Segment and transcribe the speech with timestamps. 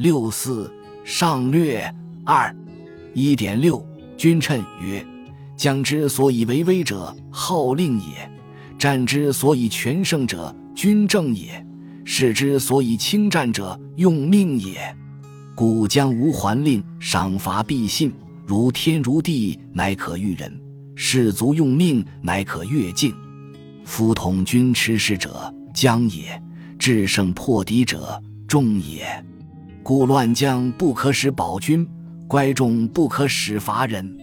[0.00, 0.72] 六四
[1.04, 1.94] 上略
[2.24, 2.56] 二
[3.12, 5.04] 一点六君称曰：
[5.58, 8.26] 将之所以为威者，号令也；
[8.78, 11.62] 战之所以全胜者，军政也；
[12.02, 14.96] 士之所以轻战者，用命也。
[15.54, 18.10] 故将无还令，赏罚必信，
[18.46, 20.50] 如天如地，乃可御人；
[20.94, 23.14] 士卒用命，乃可越境。
[23.84, 26.40] 夫统军持事者，将也；
[26.78, 29.06] 制胜破敌者，众也。
[29.90, 31.84] 故乱将不可使保军，
[32.28, 34.16] 乖众不可使伐人。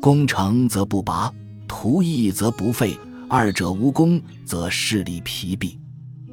[0.00, 1.32] 攻城则不拔，
[1.68, 2.98] 图邑则不废。
[3.28, 5.78] 二者无功，则势力疲弊；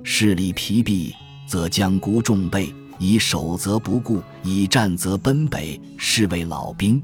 [0.01, 1.13] 势力疲弊，
[1.45, 6.99] 则将孤重备，以守则不顾，以战则奔北，是谓老兵。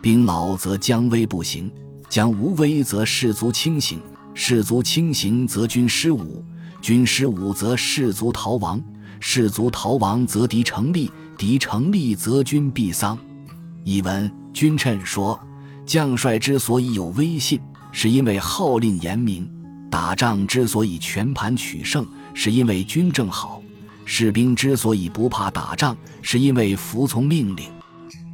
[0.00, 1.68] 兵老则将威不行，
[2.08, 4.00] 将无威则士卒轻行，
[4.34, 6.44] 士卒轻行则军失武，
[6.80, 8.80] 军失武则士卒逃亡。
[9.20, 13.18] 士卒逃亡，则敌成立；敌成立，则军必丧。
[13.84, 15.38] 译文：君臣说，
[15.86, 17.60] 将帅之所以有威信，
[17.92, 19.44] 是因为号令严明；
[19.90, 23.62] 打仗之所以全盘取胜，是因为军政好；
[24.04, 27.64] 士兵之所以不怕打仗，是因为服从命令。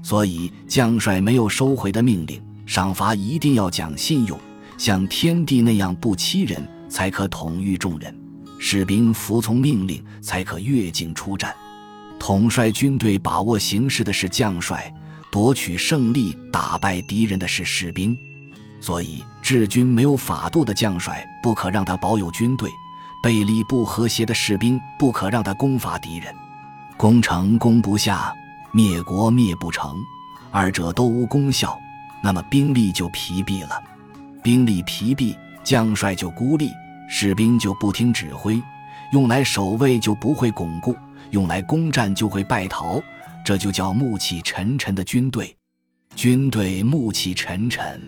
[0.03, 4.39] 所以，将帅没有收回的命令，赏罚一定要讲信用，
[4.77, 8.23] 像天地那样不欺人，才可统御众人。
[8.67, 11.55] 士兵服从命令，才可越境出战。
[12.19, 14.91] 统帅军队、把握形势的是将帅，
[15.31, 18.17] 夺取胜利、打败敌人的是士兵。
[18.81, 22.71] 所以，治军没有法度的将帅，不可让他保有军队；
[23.23, 26.34] 背离不和谐的士兵，不可让他攻伐敌人。
[26.97, 28.33] 攻城攻不下，
[28.73, 29.95] 灭国灭不成，
[30.51, 31.78] 二者都无功效，
[32.23, 33.78] 那么兵力就疲弊了。
[34.43, 36.71] 兵力疲弊，将帅就孤立。
[37.08, 38.60] 士兵就不听指挥，
[39.12, 40.97] 用来守卫就不会巩固，
[41.30, 43.02] 用来攻战就会败逃，
[43.44, 45.56] 这就叫暮气沉沉的军队。
[46.16, 48.00] 军队暮气沉沉，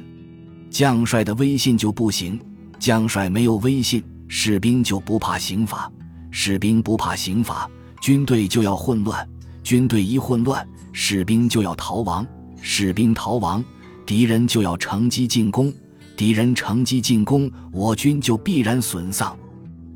[0.70, 2.40] 将帅的威信就不行。
[2.78, 5.90] 将帅没有威信，士兵就不怕刑罚；
[6.30, 7.68] 士兵不怕刑罚，
[8.02, 9.26] 军队就要混乱；
[9.62, 12.22] 军队一混乱，士兵就要逃亡；
[12.60, 13.64] 士兵逃亡，
[14.04, 15.72] 敌人就要乘机进攻。
[16.16, 19.36] 敌人乘机进攻，我军就必然损丧。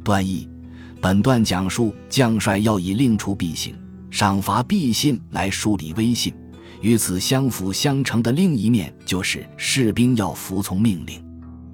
[0.04, 0.46] 段义，
[1.00, 3.74] 本段讲述将帅要以令出必行、
[4.10, 6.32] 赏罚必信来树立威信。
[6.82, 11.22] 与此相辅相成的另一面，就是士兵要服从命令。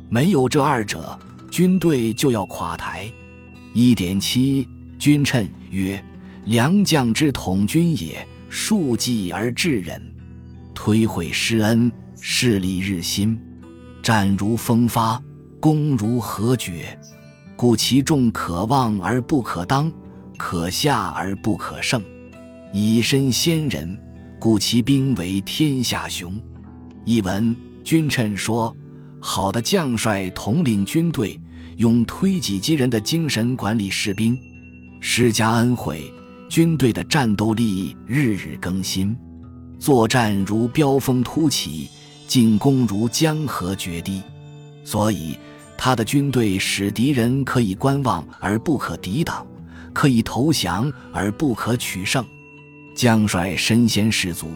[0.08, 1.18] 没有这二者，
[1.50, 3.10] 军队就要垮台。
[3.72, 4.68] 一点七，
[4.98, 6.02] 君称曰
[6.46, 10.00] ：“良将之统军也，庶计而治人，
[10.74, 11.90] 推毁施恩，
[12.20, 13.38] 势力日新。”
[14.06, 15.20] 战如风发，
[15.58, 16.96] 攻如河决，
[17.56, 19.92] 故其众可望而不可当，
[20.38, 22.00] 可下而不可胜。
[22.72, 24.00] 以身先人，
[24.38, 26.40] 故其兵为天下雄。
[27.04, 28.72] 译文：君臣说，
[29.18, 31.36] 好的将帅统领军队，
[31.76, 34.38] 用推己及人的精神管理士兵，
[35.00, 36.00] 施加恩惠，
[36.48, 39.16] 军队的战斗力日日更新，
[39.80, 41.88] 作战如飙风突起。
[42.26, 44.22] 进攻如江河决堤，
[44.84, 45.38] 所以
[45.76, 49.46] 他的军队使敌人可以观望而不可抵挡，
[49.92, 52.24] 可以投降而不可取胜。
[52.94, 54.48] 将帅身先士卒，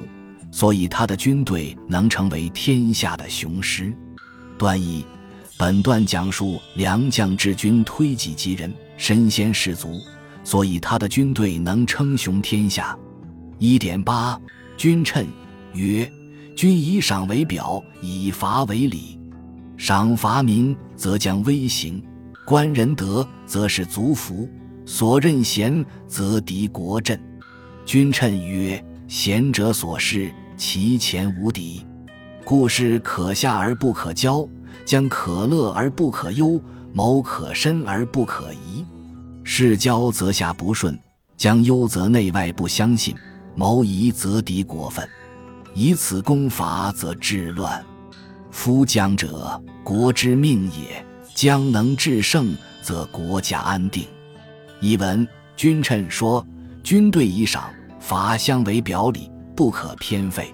[0.50, 3.94] 所以他的军队能成为天下的雄师。
[4.59, 5.04] 段义，
[5.59, 10.00] 本段讲述良将治军推己及人，身先士卒，
[10.42, 12.98] 所以他的军队能称雄天下。
[13.59, 14.41] 一点八，
[14.76, 15.26] 君称
[15.75, 16.10] 曰。
[16.60, 19.19] 君以赏为表，以罚为礼。
[19.78, 22.03] 赏罚明，则将威行；
[22.44, 24.47] 官人德，则是足福；
[24.84, 27.19] 所任贤，则敌国振。
[27.87, 31.82] 君称曰：“贤者所事，其前无敌。
[32.44, 34.47] 故事可下而不可骄，
[34.84, 36.60] 将可乐而不可忧，
[36.92, 38.84] 谋可深而不可移。
[39.42, 41.00] 事骄则下不顺，
[41.38, 43.16] 将忧则内外不相信，
[43.54, 45.09] 谋疑则敌国愤。”
[45.75, 47.84] 以此攻伐，则治乱。
[48.51, 51.05] 夫将者，国之命也。
[51.33, 54.05] 将能制胜，则国家安定。
[54.78, 55.27] 译文：
[55.57, 56.47] 君臣说，
[56.83, 60.53] 军队以赏罚相为表里，不可偏废。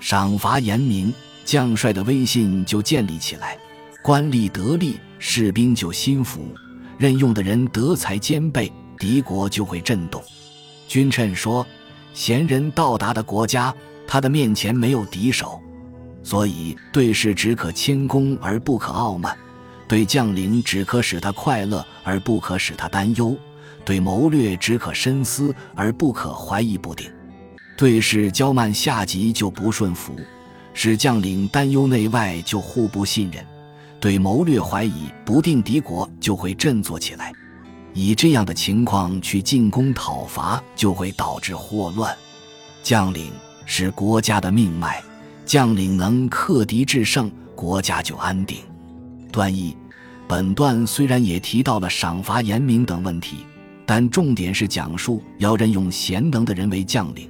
[0.00, 1.14] 赏罚严明，
[1.44, 3.56] 将帅的威信就建立起来，
[4.02, 6.52] 官吏得力，士兵就心服，
[6.98, 10.20] 任用的人德才兼备，敌国就会震动。
[10.88, 11.64] 君臣说，
[12.14, 13.72] 贤人到达的国家。
[14.06, 15.60] 他的面前没有敌手，
[16.22, 19.32] 所以对事只可谦恭而不可傲慢；
[19.88, 23.36] 对将领只可使他快乐而不可使他担忧；
[23.84, 27.10] 对谋略只可深思而不可怀疑不定。
[27.76, 30.16] 对事骄慢下级就不顺服，
[30.72, 33.44] 使将领担忧内外就互不信任，
[34.00, 37.32] 对谋略怀疑不定敌国就会振作起来。
[37.92, 42.14] 以这样的情况去进攻讨伐，就会导致祸乱。
[42.82, 43.30] 将领
[43.66, 45.02] 是国家的命脉，
[45.44, 48.58] 将领能克敌制胜，国家就安定。
[49.30, 49.76] 段义，
[50.26, 53.44] 本段虽然也提到了赏罚严明等问题，
[53.84, 57.28] 但重点是讲述要任用贤能的人为将领，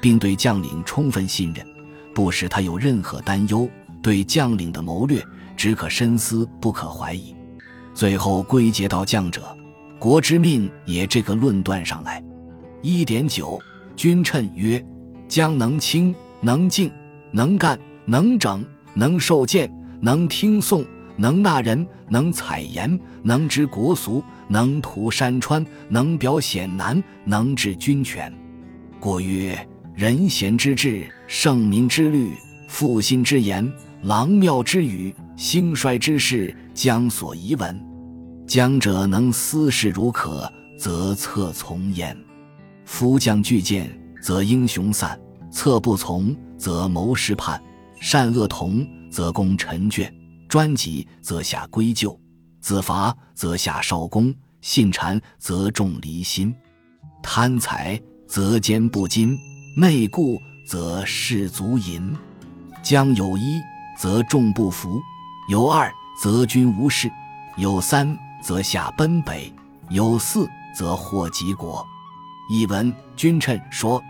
[0.00, 1.66] 并对将领充分信任，
[2.14, 3.68] 不使他有任何担忧。
[4.00, 5.20] 对将领的谋略，
[5.56, 7.34] 只可深思，不可怀疑。
[7.92, 9.42] 最后归结到将者。
[9.98, 12.22] 国之命也这个论断上来。
[12.80, 13.60] 一点九，
[13.96, 14.82] 君称曰：
[15.28, 16.90] 将能清，能静，
[17.30, 18.64] 能干，能整，
[18.94, 19.70] 能受谏，
[20.00, 20.84] 能听讼，
[21.16, 28.32] 能纳人，能采言，能知国俗，能图山川，能表险难，能治军权。
[28.98, 29.56] 过曰：
[29.94, 32.32] 仁贤之治，圣明之律，
[32.66, 33.70] 复心之言，
[34.02, 37.78] 郎妙之语，兴衰之事，将所宜闻。
[38.46, 42.16] 将者能思事如可，则策从焉；
[42.86, 43.90] 夫将拒谏，
[44.28, 45.18] 则英雄散；
[45.50, 47.58] 策不从，则谋失叛；
[47.98, 50.06] 善恶同，则功臣倦；
[50.46, 52.14] 专己，则下归咎；
[52.60, 54.30] 自伐，则下少功；
[54.60, 56.52] 信谗，则众离心；
[57.22, 59.34] 贪财，则奸不矜；
[59.74, 62.14] 内固，则士卒淫；
[62.82, 63.58] 将有一，
[63.96, 65.00] 则众不服；
[65.48, 65.90] 有二，
[66.22, 67.08] 则君无事；
[67.56, 68.14] 有三。
[68.42, 69.50] 则下奔北，
[69.88, 70.46] 有四
[70.76, 71.82] 则祸及国。
[72.50, 74.00] 译文：君臣说，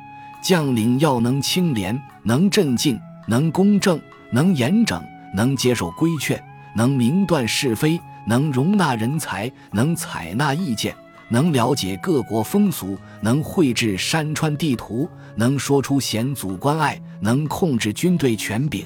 [0.43, 4.01] 将领要能清廉，能镇静，能公正，
[4.31, 5.03] 能严整，
[5.35, 6.43] 能接受规劝，
[6.75, 10.95] 能明断是非，能容纳人才，能采纳意见，
[11.29, 18.85] 能了解各国风俗，能绘制山川地图，能说出险阻关隘，能控制军队权柄。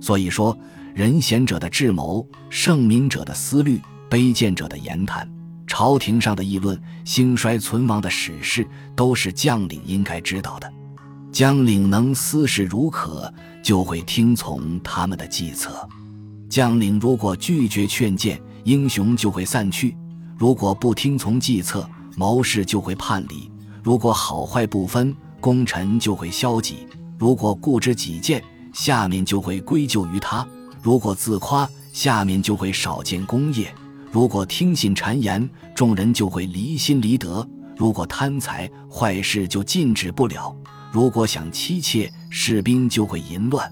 [0.00, 0.56] 所以说，
[0.94, 3.80] 仁贤者的智谋，圣明者的思虑。
[4.10, 5.26] 卑贱者的言谈，
[5.72, 10.70] 朝廷上的议论，兴衰存亡的史事，都是将领应该知道的。
[11.32, 13.32] 将领能思事如可，
[13.62, 15.88] 就会听从他们的计策。
[16.46, 19.96] 将领如果拒绝劝谏，英雄就会散去；
[20.36, 23.50] 如果不听从计策，谋士就会叛离；
[23.82, 26.86] 如果好坏不分，功臣就会消极；
[27.18, 28.44] 如果固执己见，
[28.74, 30.46] 下面就会归咎于他；
[30.82, 33.74] 如果自夸，下面就会少见功业。
[34.12, 37.42] 如果听信谗言，众人就会离心离德；
[37.74, 40.54] 如果贪财，坏事就禁止不了；
[40.92, 43.66] 如果想妻妾，士兵就会淫乱。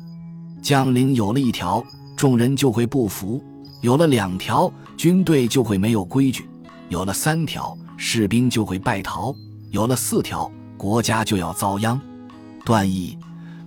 [0.62, 1.84] 将领有了一条，
[2.16, 3.38] 众人就会不服；
[3.82, 6.44] 有了两条，军队就会没有规矩；
[6.88, 9.34] 有了三条，士兵就会败逃；
[9.70, 12.00] 有了四条，国家就要遭殃。
[12.64, 13.18] 段义，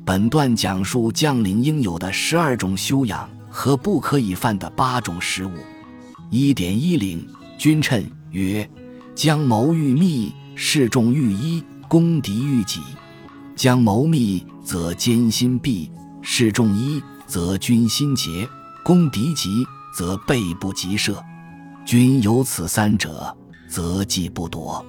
[0.04, 5.52] 本段讲述将领应有的十二种修养和不可以犯的八种失误。
[6.30, 7.28] 一点一零，
[7.58, 8.68] 君称曰：
[9.16, 12.81] 将谋欲密，示众欲一，攻敌欲己。
[13.56, 15.90] 将谋密，则艰心闭；
[16.22, 18.48] 示众一，则君心结；
[18.84, 19.64] 攻敌急，
[19.96, 21.24] 则备不及射。
[21.86, 23.36] 君有此三者，
[23.68, 24.84] 则计不夺。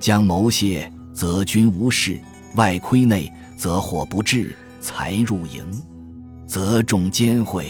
[0.00, 2.18] 将谋泄，则君无事；
[2.54, 5.62] 外窥内，则火不至；财入营，
[6.46, 7.68] 则众奸会。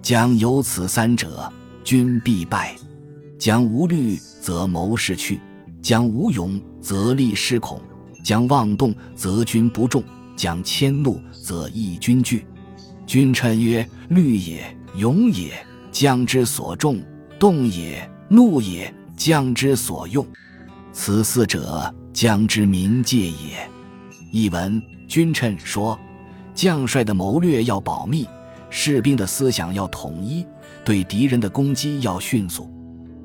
[0.00, 1.52] 将有此三者。
[1.88, 2.76] 君必败，
[3.38, 5.38] 将无虑则谋事去；
[5.80, 7.78] 将无勇则力失恐；
[8.22, 10.02] 将妄动则军不重；
[10.36, 12.44] 将迁怒则义军惧。
[13.06, 15.48] 君臣曰：虑也，勇也；
[15.90, 17.00] 将之所重，
[17.38, 20.26] 动也，怒也；将之所用，
[20.92, 23.66] 此四者，将之明戒也。
[24.30, 25.98] 译文：君臣说，
[26.54, 28.28] 将帅的谋略要保密，
[28.68, 30.44] 士兵的思想要统一。
[30.84, 32.70] 对敌人的攻击要迅速，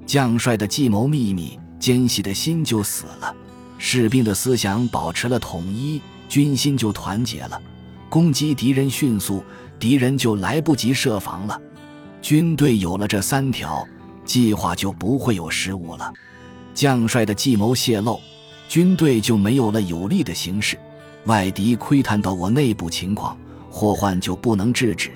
[0.06, 3.34] 将帅的计谋秘密，奸细的心就死了；
[3.78, 7.62] 士兵的思想保持了统一，军心就团结了。
[8.10, 9.44] 攻击敌人迅速，
[9.80, 11.60] 敌人就来不及设防了。
[12.22, 13.86] 军队有了这三条，
[14.24, 16.14] 计划就不会有失误了。
[16.74, 18.20] 将帅的计谋泄露，
[18.68, 20.78] 军队就没有了有利的形势。
[21.26, 23.38] 外敌窥探到我内部情况，
[23.70, 25.12] 祸患就不能制止。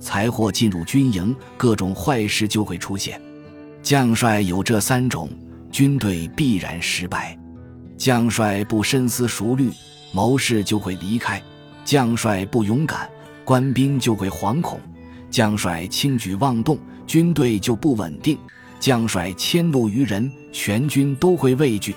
[0.00, 3.20] 财货进入军营，各种坏事就会出现。
[3.82, 5.28] 将帅有这三种，
[5.70, 7.36] 军队必然失败。
[7.96, 9.70] 将帅不深思熟虑，
[10.12, 11.38] 谋士就会离开；
[11.84, 13.08] 将帅不勇敢，
[13.44, 14.78] 官兵就会惶恐；
[15.30, 18.36] 将帅轻举妄动，军队就不稳定；
[18.78, 21.94] 将帅迁怒于人，全军都会畏惧。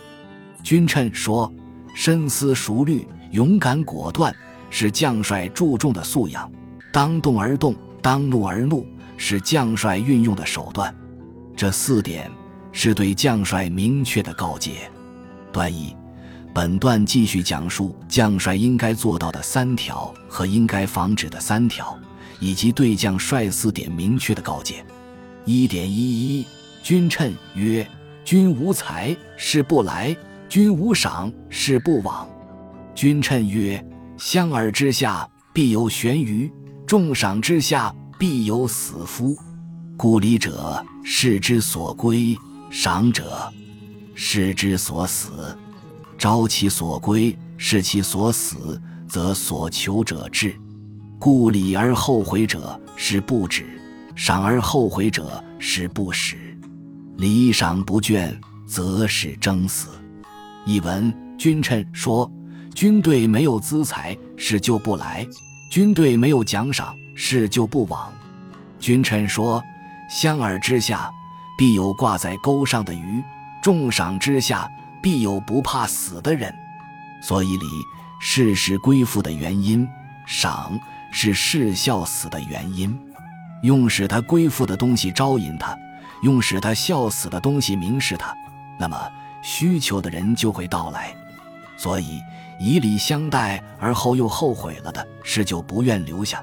[0.63, 1.51] 君臣说：
[1.93, 4.33] 深思熟虑，勇敢果断
[4.69, 6.49] 是将帅注重的素养；
[6.91, 8.85] 当动而动，当怒而怒
[9.17, 10.93] 是将帅运用的手段。
[11.55, 12.31] 这四点
[12.71, 14.89] 是对将帅明确的告诫。
[15.51, 15.95] 段一，
[16.53, 21.97] 本段继续讲述将帅应该做到的三条和应该防止的三条，
[22.39, 24.83] 以及对将帅四点明确的告诫。
[25.45, 25.95] 一点一
[26.39, 26.45] 一，
[26.81, 27.87] 君称曰
[28.23, 30.15] ：“君无才，是不来；
[30.47, 32.27] 君无赏，是不往。”
[32.95, 33.83] 君称曰
[34.17, 36.51] ：“相耳之下必有悬鱼，
[36.91, 39.33] 重赏之下必有死夫。
[39.95, 42.35] 故礼者，士之所归；
[42.69, 43.49] 赏者，
[44.13, 45.57] 士之所死。
[46.17, 50.53] 招其所归，是其所死，则所求者至。
[51.17, 53.63] 故礼而后悔者，是不止；
[54.13, 56.35] 赏而后悔者，是不始。
[57.15, 59.87] 礼赏不倦，则是争死。”
[60.67, 62.29] 译文：君臣说。
[62.75, 65.25] 军队没有资财，是就不来；
[65.71, 68.11] 军队没有奖赏，是就不往。
[68.77, 69.63] 君臣说
[70.11, 71.09] ：“香饵之下，
[71.57, 73.23] 必有挂在钩上的鱼；
[73.63, 74.69] 重赏之下，
[75.01, 76.53] 必有不怕死的人。”
[77.23, 77.65] 所以礼
[78.19, 79.87] 是使归附的原因，
[80.27, 80.77] 赏
[81.09, 82.93] 是士笑死的原因。
[83.63, 85.73] 用使他归附的东西招引他，
[86.21, 88.35] 用使他笑死的东西明示他，
[88.77, 88.97] 那么
[89.41, 91.15] 需求的人就会到来。
[91.77, 92.19] 所以。
[92.63, 96.37] 以礼相待而后又后悔了的是就不愿留下；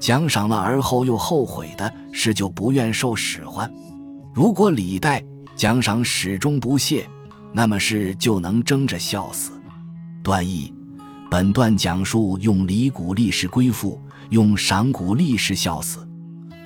[0.00, 3.72] 奖赏了而后又后悔的是就不愿受使唤。
[4.34, 5.22] 如果礼待
[5.54, 7.08] 奖赏始终不懈，
[7.52, 9.52] 那么是就能争着笑死。
[10.24, 10.74] 段意，
[11.30, 14.00] 本段讲述用礼鼓励士归附，
[14.30, 16.04] 用赏鼓励士笑死。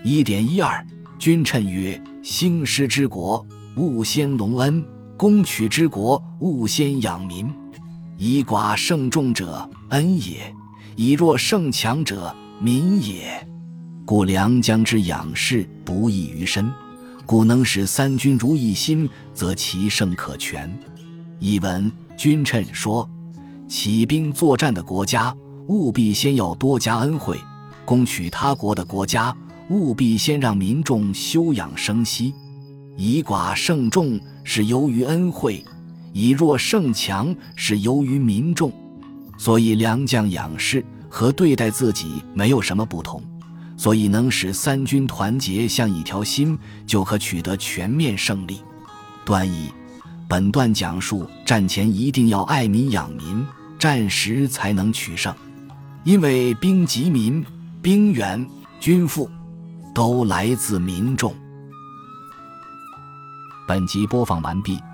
[0.02, 0.82] 一点一二，
[1.18, 3.46] 君臣曰：兴师之国，
[3.76, 4.82] 勿先隆恩；
[5.18, 7.52] 攻取之国，勿先养民。
[8.16, 10.54] 以寡胜众者，恩也；
[10.96, 13.46] 以弱胜强者，民也。
[14.04, 16.70] 故良将之养士，不异于身。
[17.26, 20.70] 故能使三军如一心，则其胜可全。
[21.40, 23.08] 译文：君称说，
[23.66, 25.34] 起兵作战的国家，
[25.68, 27.36] 务必先要多加恩惠；
[27.84, 29.34] 攻取他国的国家，
[29.70, 32.34] 务必先让民众休养生息。
[32.96, 35.64] 以寡胜众，是由于恩惠。
[36.14, 38.72] 以弱胜强是由于民众，
[39.36, 43.20] 所以良将养士和对待自己没有什么不同，
[43.76, 46.56] 所以能使三军团结像一条心，
[46.86, 48.60] 就可取得全面胜利。
[49.24, 49.72] 段义，
[50.28, 53.44] 本段讲述战前一定要爱民养民，
[53.76, 55.34] 战时才能取胜，
[56.04, 57.44] 因为兵及民，
[57.82, 58.46] 兵源、
[58.78, 59.28] 军富
[59.92, 61.34] 都来自民众。
[63.66, 64.78] 本集播放完毕。